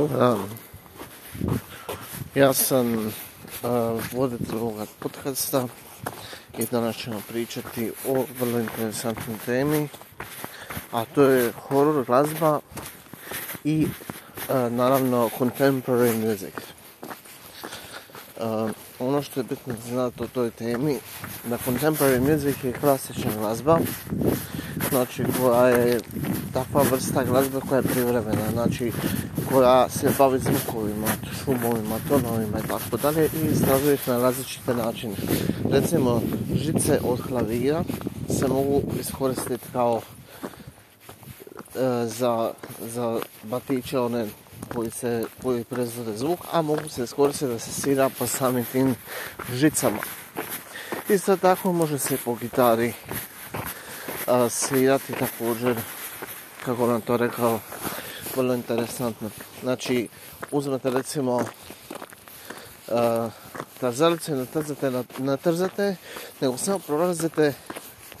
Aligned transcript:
Dobar 0.00 0.18
dan. 0.18 0.38
Ja 2.34 2.52
sam 2.52 3.06
uh, 3.06 3.12
voditelj 4.12 4.56
ovoga 4.56 4.86
podcasta 4.98 5.66
i 6.58 6.66
danas 6.70 6.96
ćemo 6.96 7.22
pričati 7.28 7.92
o 8.08 8.24
vrlo 8.40 8.58
interesantnoj 8.58 9.36
temi, 9.46 9.88
a 10.92 11.04
to 11.04 11.22
je 11.22 11.52
horror 11.52 12.04
glazba 12.04 12.60
i 13.64 13.86
naravno 14.70 15.30
contemporary 15.38 16.28
music. 16.28 16.54
Ono 18.98 19.22
što 19.22 19.40
je 19.40 19.44
bitno 19.44 19.74
znati 19.88 20.22
o 20.22 20.26
toj 20.26 20.50
temi, 20.50 20.98
da 21.44 21.58
contemporary 21.58 22.32
music 22.32 22.56
je 22.64 22.72
klasična 22.72 23.30
glazba, 23.38 23.78
znači 24.90 25.24
koja 25.40 25.68
je 25.68 26.00
takva 26.52 26.82
vrsta 26.90 27.24
glazbe 27.24 27.60
koja 27.68 27.76
je 27.76 27.82
privremena, 27.82 28.50
znači 28.52 28.92
koja 29.52 29.88
se 29.88 30.10
bavi 30.18 30.38
zvukovima, 30.38 31.06
šumovima, 31.44 31.98
tonovima 32.08 32.58
i 32.58 32.68
tako 32.68 32.96
dalje 32.96 33.24
i 33.24 33.52
istražuje 33.52 33.94
ih 33.94 34.08
na 34.08 34.18
različite 34.18 34.74
načine. 34.74 35.14
Recimo, 35.70 36.22
žice 36.54 37.00
od 37.04 37.26
klavira 37.28 37.84
se 38.38 38.48
mogu 38.48 38.82
iskoristiti 39.00 39.66
kao 39.72 40.00
e, 41.74 42.06
za, 42.06 42.50
za 42.80 43.20
batiće 43.42 43.98
one 43.98 44.26
koji, 44.74 44.90
se, 44.90 45.24
koji 45.42 45.64
proizvode 45.64 46.16
zvuk, 46.16 46.40
a 46.52 46.62
mogu 46.62 46.88
se 46.88 47.04
iskoristiti 47.04 47.52
da 47.52 47.58
se 47.58 47.72
svira 47.72 48.10
po 48.18 48.26
samim 48.26 48.64
tim 48.72 48.94
žicama. 49.52 49.98
Isto 51.08 51.36
tako 51.36 51.72
može 51.72 51.98
se 51.98 52.16
po 52.24 52.34
gitari 52.34 52.92
a, 54.26 54.48
svirati 54.48 55.12
također, 55.12 55.76
kako 56.64 56.86
nam 56.86 57.00
to 57.00 57.16
rekao, 57.16 57.60
vrlo 58.36 58.54
interesantno. 58.54 59.30
Znači, 59.62 60.08
uzmete 60.50 60.90
recimo 60.90 61.36
uh, 61.36 61.44
trzalice, 63.80 64.36
ne 64.36 64.46
trzate, 64.46 64.90
ne 65.18 65.36
trzate, 65.36 65.96
nego 66.40 66.56
samo 66.56 66.78
prolazite 66.78 67.54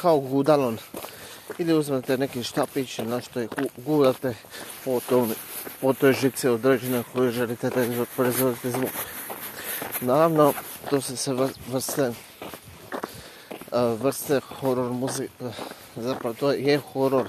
kao 0.00 0.18
gudalon. 0.18 0.78
Ili 1.58 1.74
uzmete 1.74 2.18
neki 2.18 2.42
štapić 2.42 2.98
na 2.98 3.20
što 3.20 3.40
je 3.40 3.48
gudate 3.76 4.34
po, 4.84 5.00
tom, 5.08 5.34
po 5.80 5.92
toj 5.92 6.12
žici 6.12 6.48
određene 6.48 7.02
koju 7.12 7.30
želite 7.30 7.70
da 7.70 8.04
proizvodite 8.16 8.70
zvuk. 8.70 8.90
Naravno, 10.00 10.52
to 10.90 11.00
se 11.00 11.16
se 11.16 11.32
vrste 11.68 12.12
vrste 13.72 14.40
horror 14.60 14.92
muzike, 14.92 15.44
zapravo 15.96 16.34
to 16.34 16.52
je 16.52 16.80
horror, 16.92 17.28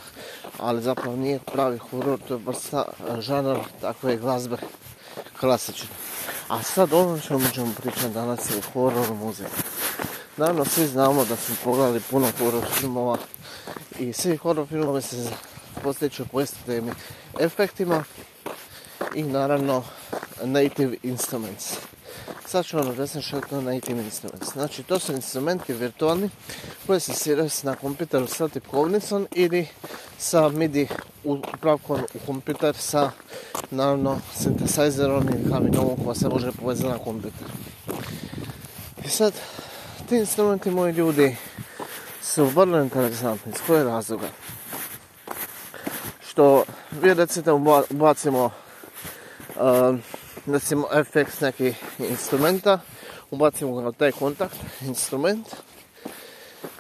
ali 0.60 0.82
zapravo 0.82 1.16
nije 1.16 1.40
pravi 1.40 1.78
horor, 1.78 2.20
to 2.28 2.34
je 2.34 2.40
vrsta 2.46 2.86
žanar 3.20 3.60
takve 3.82 4.18
glazbe 4.18 4.58
klasične. 5.40 5.90
A 6.48 6.64
sad 6.64 6.94
ono 6.94 7.20
što 7.20 7.40
ćemo 7.54 7.74
pričati 7.82 8.14
danas 8.14 8.50
je 8.50 8.62
horor 8.74 9.14
muzika. 9.14 9.50
Naravno 10.38 10.66
svi 10.66 10.88
znamo 10.88 11.26
da 11.26 11.36
smo 11.36 11.56
pogledali 11.64 12.02
puno 12.10 12.28
horor 12.40 12.64
filmova 12.80 13.18
i 14.00 14.14
svi 14.14 14.38
horor 14.38 14.68
filmovi 14.68 15.02
se 15.02 15.30
postiču 15.84 16.26
po 16.32 16.42
temi 16.66 16.92
efektima 17.40 18.04
i 19.16 19.24
naravno 19.24 19.84
native 20.44 20.98
instruments. 21.04 21.74
Sad 22.54 22.66
ću 22.66 22.78
vam 22.78 22.88
objasniti 22.88 23.28
što 23.28 23.36
je 23.36 23.42
to 23.50 23.62
native 23.62 24.04
instruments. 24.04 24.54
Znači 24.54 24.84
to 24.84 25.00
su 25.00 25.14
instrumenti 25.14 25.74
virtualni 25.74 26.30
koje 26.88 27.00
se 27.00 27.14
sviraju 27.14 27.50
na 27.64 27.76
kompjuteru 27.76 28.28
sa 28.28 28.48
tipkovnicom 28.48 29.28
ili 29.32 29.68
sa 30.18 30.50
MIDI 30.50 30.88
upravkom 31.24 32.02
u 32.14 32.26
kompjuter 32.26 32.76
sa 32.76 33.12
naravno 33.72 34.20
synthesizerom 34.38 35.36
ili 35.36 35.52
kaminovom 35.52 35.98
koja 36.04 36.16
se 36.16 36.30
može 36.30 36.52
povezati 36.52 36.90
na 36.90 36.98
kompjuter. 36.98 37.48
I 39.06 39.10
sad, 39.10 39.34
ti 40.10 40.16
instrumenti 40.16 40.72
moji 40.72 40.94
ljudi 40.94 41.38
su 42.22 42.46
vrlo 42.46 42.82
interesantni. 42.82 43.54
S 43.54 43.68
koje 43.68 43.84
razloga? 43.84 44.28
Što 46.28 46.64
vi 46.92 47.14
recite 47.14 47.52
ubacimo 47.90 48.46
uh, 49.56 50.00
recimo 50.46 50.88
FX 50.92 51.42
neki 51.42 51.74
instrumenta, 52.00 52.80
ubacimo 53.32 53.82
ga 53.82 53.88
u 53.90 53.92
taj 53.92 54.12
kontakt 54.12 54.56
instrument 54.82 55.48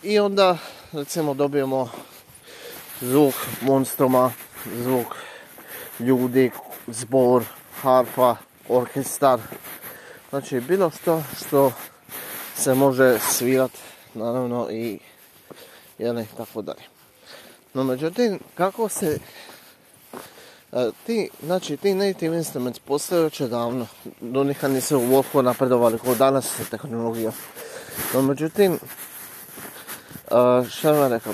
i 0.03 0.19
onda 0.19 0.57
recimo 0.91 1.33
dobijemo 1.33 1.89
zvuk 3.01 3.33
monstroma, 3.61 4.31
zvuk 4.75 5.15
ljudi, 5.99 6.51
zbor, 6.87 7.43
harfa, 7.81 8.35
orkestar. 8.69 9.39
Znači 10.29 10.59
bilo 10.59 10.91
što 11.01 11.23
što 11.45 11.71
se 12.55 12.73
može 12.73 13.19
svirat, 13.19 13.71
naravno 14.13 14.67
i 14.71 14.99
jeli, 15.97 16.25
tako 16.37 16.61
dalje. 16.61 16.83
No 17.73 17.83
međutim, 17.83 18.39
kako 18.55 18.89
se 18.89 19.19
ti, 21.05 21.29
znači 21.43 21.77
ti 21.77 21.93
native 21.93 22.37
instruments 22.37 22.79
postoje 22.79 23.23
već 23.23 23.41
davno, 23.41 23.87
do 24.21 24.43
njih 24.43 24.63
nisu 24.63 25.01
uopko 25.09 25.41
napredovali 25.41 25.99
kao 25.99 26.15
danas 26.15 26.51
tehnologija. 26.71 27.31
No 28.13 28.21
međutim, 28.21 28.73
e, 28.73 28.79
šta 30.69 30.91
vam 30.91 31.11
rekao, 31.11 31.33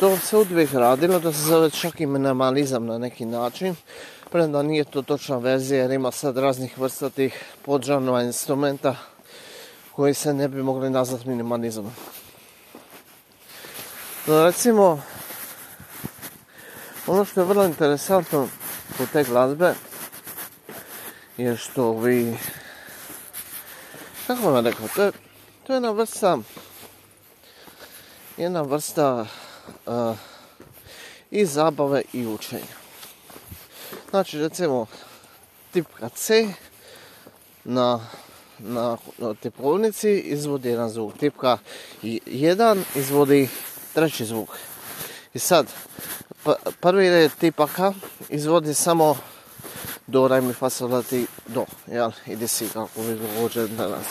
to 0.00 0.16
se 0.16 0.36
uvijek 0.36 0.72
radilo, 0.72 1.18
da 1.18 1.32
se 1.32 1.38
zove 1.38 1.70
čak 1.70 2.00
i 2.00 2.06
minimalizam 2.06 2.86
na 2.86 2.98
neki 2.98 3.24
način, 3.24 3.74
premda 4.30 4.62
nije 4.62 4.84
to 4.84 5.02
točna 5.02 5.38
verzija 5.38 5.82
jer 5.82 5.90
ima 5.90 6.10
sad 6.10 6.38
raznih 6.38 6.78
vrsta 6.78 7.10
tih 7.10 7.44
podžanova 7.64 8.22
instrumenta 8.22 8.96
koji 9.92 10.14
se 10.14 10.34
ne 10.34 10.48
bi 10.48 10.62
mogli 10.62 10.90
nazvati 10.90 11.28
minimalizmom. 11.28 11.92
No 14.26 14.44
recimo, 14.44 15.02
ono 17.06 17.24
što 17.24 17.40
je 17.40 17.46
vrlo 17.46 17.64
interesantno 17.64 18.48
kod 18.98 19.10
te 19.12 19.24
glazbe 19.24 19.74
je 21.36 21.56
što 21.56 21.92
vi, 21.92 22.36
kako 24.26 24.50
vam 24.50 24.66
rekao, 24.66 24.88
to 24.94 25.02
je, 25.02 25.12
to 25.66 25.72
je 25.72 25.76
jedna 25.76 25.90
vrsta, 25.90 26.38
jedna 28.36 28.62
vrsta 28.62 29.26
uh, 29.86 30.16
i 31.30 31.46
zabave 31.46 32.02
i 32.12 32.26
učenja. 32.26 32.80
Znači, 34.10 34.38
recimo, 34.38 34.86
tipka 35.72 36.08
C 36.08 36.52
na, 37.64 38.06
na, 38.58 38.96
na 39.18 39.34
tipovnici 39.34 40.18
izvodi 40.18 40.68
jedan 40.68 40.90
zvuk. 40.90 41.18
Tipka 41.18 41.58
1 42.02 42.82
izvodi 42.94 43.48
treći 43.94 44.24
zvuk. 44.24 44.48
I 45.34 45.38
sad, 45.38 45.66
prvi 46.80 47.10
red 47.10 47.30
tipaka 47.40 47.92
izvodi 48.28 48.74
samo 48.74 49.16
do, 50.06 50.28
re, 50.28 50.40
mi, 50.40 50.52
fa, 50.52 50.70
sol, 50.70 51.02
ti, 51.02 51.26
do, 51.46 51.66
jel, 51.86 52.10
ide 52.26 52.48
si 52.48 52.68
kako 52.68 53.02
bi 53.02 53.18
govođe 53.18 53.66
danas. 53.68 54.06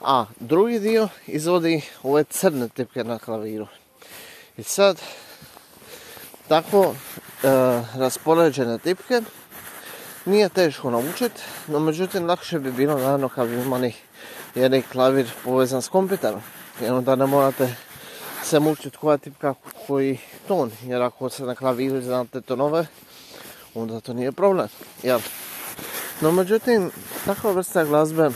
A 0.00 0.24
drugi 0.40 0.80
dio 0.80 1.08
izvodi 1.26 1.82
ove 2.02 2.24
crne 2.24 2.68
tipke 2.68 3.04
na 3.04 3.18
klaviru. 3.18 3.66
I 4.56 4.62
sad, 4.62 5.00
tako 6.48 6.94
e, 7.42 7.48
raspoređene 7.94 8.78
tipke 8.78 9.22
nije 10.24 10.48
teško 10.48 10.90
naučiti, 10.90 11.40
no 11.66 11.80
međutim 11.80 12.26
lakše 12.26 12.58
bi 12.58 12.72
bilo 12.72 12.98
naravno 12.98 13.28
kad 13.28 13.48
bi 13.48 13.54
imali 13.54 13.94
jedan 14.54 14.82
klavir 14.92 15.30
povezan 15.44 15.82
s 15.82 15.88
kompjuterom. 15.88 16.40
Jer 16.80 16.92
onda 16.92 17.16
ne 17.16 17.26
morate 17.26 17.74
se 18.46 18.60
mučiti 18.60 18.96
koja 18.96 19.16
tipka 19.18 19.54
koji 19.86 20.18
ton, 20.48 20.70
jer 20.82 21.02
ako 21.02 21.30
se 21.30 21.44
na 21.44 21.54
klaviru 21.54 22.00
znate 22.00 22.40
tonove, 22.40 22.86
onda 23.74 24.00
to 24.00 24.12
nije 24.14 24.32
problem. 24.32 24.68
Jel? 25.02 25.20
No 26.20 26.32
međutim, 26.32 26.90
takva 27.24 27.52
vrsta 27.52 27.84
glazbe 27.84 28.30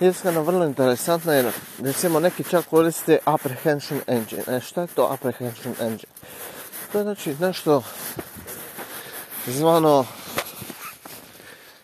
iskreno 0.00 0.42
vrlo 0.42 0.64
interesantna 0.64 1.32
jer 1.32 1.52
recimo 1.78 2.20
neki 2.20 2.44
čak 2.44 2.66
koriste 2.66 3.18
apprehension 3.24 4.00
engine. 4.06 4.42
E, 4.46 4.60
šta 4.60 4.80
je 4.80 4.86
to 4.86 5.08
apprehension 5.10 5.74
engine? 5.80 6.12
To 6.92 6.98
je 6.98 7.04
znači 7.04 7.36
nešto 7.40 7.82
zvano 9.46 10.06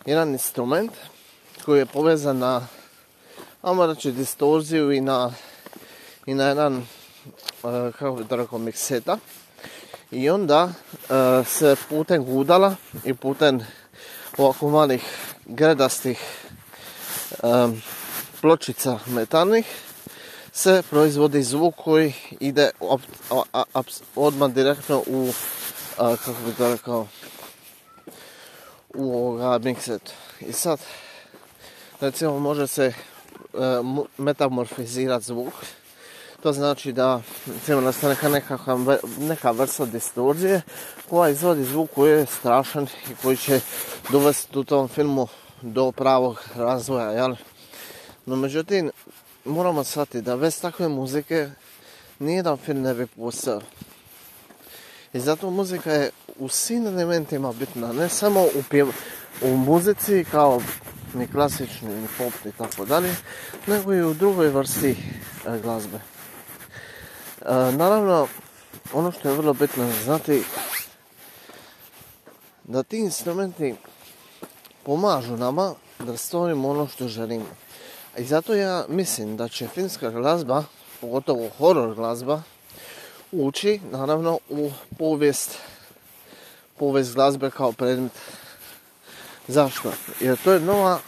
jedan 0.07 0.29
instrument 0.29 0.93
koji 1.65 1.79
je 1.79 1.87
povezan 1.87 2.39
na 2.39 2.67
ajmo 3.63 3.87
reći 3.87 4.13
distorziju 4.13 4.93
i 4.93 5.01
na 5.01 5.33
i 6.29 6.35
na 6.35 6.45
jedan 6.45 6.77
uh, 6.77 6.85
kako 7.99 8.13
bi 8.13 8.25
to 8.25 8.59
mikseta 8.59 9.19
i 10.11 10.31
onda 10.31 10.65
uh, 10.65 11.47
se 11.47 11.77
putem 11.89 12.25
gudala 12.25 12.75
i 13.05 13.15
putem 13.15 13.61
ovako 14.39 14.69
malih 14.69 15.03
gredastih 15.47 16.21
um, 17.43 17.83
pločica 18.41 18.99
metalnih 19.07 19.67
se 20.53 20.83
proizvodi 20.91 21.43
zvuk 21.43 21.75
koji 21.77 22.15
ide 22.41 22.71
odmah 24.17 24.51
direktno 24.51 25.03
u 25.07 25.33
kako 25.97 26.33
bi 26.47 26.53
rekao 26.59 27.07
u 28.95 29.17
ovoga 29.17 29.59
miksetu. 29.59 30.13
I 30.41 30.53
sad, 30.53 30.81
recimo 32.01 32.39
može 32.39 32.67
se 32.67 32.85
e, 32.87 32.95
metamorfizirati 34.19 35.25
zvuk. 35.25 35.53
To 36.43 36.53
znači 36.53 36.93
da 36.93 37.21
recimo 37.47 37.81
nastane 37.81 38.17
neka, 38.31 38.59
neka 39.19 39.51
vrsta 39.51 39.87
distorzije 39.87 40.63
koja 41.11 41.31
izvodi 41.31 41.65
zvuk 41.65 41.91
koji 41.95 42.11
je 42.11 42.27
strašan 42.27 42.87
i 43.11 43.15
koji 43.23 43.37
će 43.37 43.61
dovesti 44.11 44.59
u 44.59 44.65
tom 44.65 44.89
filmu 44.89 45.29
do 45.63 45.93
pravog 45.93 46.45
razvoja. 46.55 47.11
Jel? 47.11 47.35
No 48.27 48.37
međutim, 48.37 48.91
moramo 49.45 49.85
shvatiti 49.85 50.23
da 50.23 50.37
bez 50.37 50.61
takve 50.61 50.89
muzike 50.89 51.51
nijedan 52.19 52.57
film 52.57 52.83
ne 52.83 52.95
bi 52.95 53.07
postao. 53.07 53.61
I 55.13 55.21
zato 55.21 55.51
muzika 55.51 55.93
je 55.93 56.11
u 56.39 56.49
svim 56.49 56.87
elementima 56.87 57.53
bitna, 57.53 57.93
ne 57.93 58.09
samo 58.09 58.41
u, 58.43 58.63
u 59.43 59.57
muzici 59.57 60.25
kao 60.31 60.61
ni 61.15 61.29
klasični, 61.29 61.89
ni 61.89 62.09
pop 62.19 62.33
i 62.45 62.53
tako 62.59 62.85
dalje, 62.85 63.15
nego 63.67 63.95
i 63.95 64.03
u 64.03 64.15
drugoj 64.15 64.49
vrsti 64.49 64.97
e, 65.47 65.59
glazbe. 65.63 66.18
E, 67.43 67.73
naravno, 67.73 68.29
ono 68.93 69.13
što 69.13 69.29
je 69.29 69.37
vrlo 69.37 69.53
bitno 69.53 69.91
znati 70.05 70.45
da 72.65 72.83
ti 72.83 72.99
instrumenti 72.99 73.75
pomažu 74.83 75.37
nama 75.37 75.75
da 75.99 76.17
stvorimo 76.17 76.69
ono 76.69 76.87
što 76.87 77.09
želimo. 77.09 77.47
I 78.19 78.25
zato 78.25 78.55
ja 78.55 78.85
mislim 78.89 79.37
da 79.37 79.49
će 79.49 79.69
finska 79.69 80.11
glazba, 80.11 80.65
pogotovo 81.01 81.49
horror 81.59 81.95
glazba, 81.95 82.43
ući 83.33 83.81
naravno 83.91 84.39
u 84.49 84.71
povijest 84.99 85.59
povijest 86.79 87.15
glazbe 87.15 87.51
kao 87.51 87.73
predmet. 87.73 88.13
Zašto? 89.49 89.93
Jer 90.21 90.37
to 90.45 90.53
je 90.53 90.61
nova 90.61 90.99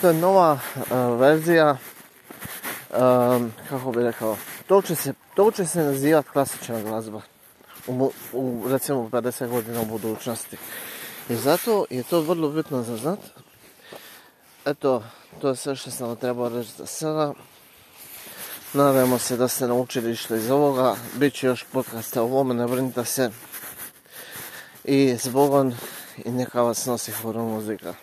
to 0.00 0.08
je 0.08 0.14
nova 0.14 0.52
uh, 0.52 1.20
verzija 1.20 1.76
um, 2.96 3.52
kako 3.68 3.92
bi 3.92 4.02
rekao 4.02 4.36
to 4.66 4.82
će 4.82 4.94
se, 4.94 5.12
to 5.34 5.52
se 5.52 5.82
nazivati 5.82 6.28
klasična 6.28 6.82
glazba 6.82 7.22
u, 7.88 8.62
recimo 8.66 9.08
50 9.12 9.48
godina 9.48 9.80
u 9.80 9.84
budućnosti. 9.84 10.56
I 11.28 11.34
zato 11.34 11.84
je 11.90 12.02
to 12.02 12.20
vrlo 12.20 12.48
bitno 12.48 12.82
za 12.82 12.96
znat. 12.96 13.18
Eto, 14.64 15.02
to 15.40 15.48
je 15.48 15.56
sve 15.56 15.76
što 15.76 15.90
sam 15.90 16.16
trebao 16.16 16.48
reći 16.48 16.70
za 16.78 16.86
sada. 16.86 17.32
Nadajmo 18.72 19.18
se 19.18 19.36
da 19.36 19.48
ste 19.48 19.66
naučili 19.66 20.16
što 20.16 20.34
iz 20.34 20.50
ovoga. 20.50 20.96
Biće 21.14 21.46
još 21.46 21.64
podcasta 21.72 22.22
o 22.22 22.24
ovome, 22.24 22.54
ne 22.54 22.66
brinite 22.66 23.04
se. 23.04 23.30
I 24.84 25.16
zbogom 25.16 25.72
i 26.24 26.30
neka 26.30 26.62
vas 26.62 26.86
nosi 26.86 27.12
horor 27.12 27.42
muzika. 27.42 27.94